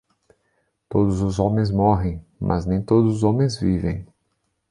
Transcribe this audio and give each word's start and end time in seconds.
Todos 0.89 1.21
os 1.21 1.37
homens 1.37 1.69
morrem, 1.69 2.25
mas 2.39 2.65
nem 2.65 2.81
todos 2.81 3.17
os 3.17 3.23
homens 3.23 3.59
vivem 3.59 4.03